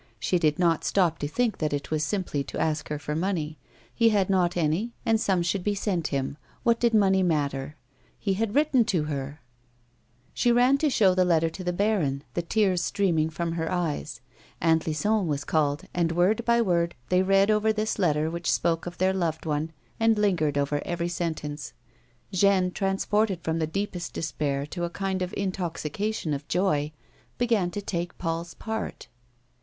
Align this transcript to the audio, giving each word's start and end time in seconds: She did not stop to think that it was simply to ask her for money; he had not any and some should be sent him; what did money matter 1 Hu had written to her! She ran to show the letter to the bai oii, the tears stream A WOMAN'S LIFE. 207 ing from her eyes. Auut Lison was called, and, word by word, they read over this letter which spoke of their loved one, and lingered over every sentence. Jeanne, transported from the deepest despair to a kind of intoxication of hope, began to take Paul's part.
She 0.19 0.39
did 0.39 0.57
not 0.57 0.83
stop 0.83 1.19
to 1.19 1.27
think 1.27 1.59
that 1.59 1.73
it 1.73 1.91
was 1.91 2.03
simply 2.03 2.43
to 2.45 2.59
ask 2.59 2.89
her 2.89 2.97
for 2.97 3.15
money; 3.15 3.59
he 3.93 4.09
had 4.09 4.31
not 4.31 4.57
any 4.57 4.93
and 5.05 5.21
some 5.21 5.43
should 5.43 5.63
be 5.63 5.75
sent 5.75 6.07
him; 6.07 6.37
what 6.63 6.79
did 6.79 6.95
money 6.95 7.21
matter 7.21 7.75
1 8.23 8.33
Hu 8.33 8.39
had 8.39 8.55
written 8.55 8.83
to 8.85 9.03
her! 9.03 9.41
She 10.33 10.51
ran 10.51 10.79
to 10.79 10.89
show 10.89 11.13
the 11.13 11.23
letter 11.23 11.51
to 11.51 11.63
the 11.63 11.71
bai 11.71 11.99
oii, 11.99 12.21
the 12.33 12.41
tears 12.41 12.83
stream 12.83 13.19
A 13.19 13.25
WOMAN'S 13.29 13.29
LIFE. 13.29 13.47
207 13.47 13.51
ing 13.51 13.55
from 13.55 13.59
her 13.59 13.71
eyes. 13.71 14.21
Auut 14.59 14.87
Lison 14.87 15.27
was 15.27 15.43
called, 15.43 15.83
and, 15.93 16.11
word 16.13 16.43
by 16.45 16.63
word, 16.63 16.95
they 17.09 17.21
read 17.21 17.51
over 17.51 17.71
this 17.71 17.99
letter 17.99 18.27
which 18.31 18.51
spoke 18.51 18.87
of 18.87 18.97
their 18.97 19.13
loved 19.13 19.45
one, 19.45 19.71
and 19.99 20.17
lingered 20.17 20.57
over 20.57 20.81
every 20.83 21.09
sentence. 21.09 21.73
Jeanne, 22.31 22.71
transported 22.71 23.43
from 23.43 23.59
the 23.59 23.67
deepest 23.67 24.13
despair 24.13 24.65
to 24.65 24.83
a 24.83 24.89
kind 24.89 25.21
of 25.21 25.31
intoxication 25.37 26.33
of 26.33 26.45
hope, 26.51 26.91
began 27.37 27.69
to 27.69 27.83
take 27.83 28.17
Paul's 28.17 28.55
part. 28.55 29.07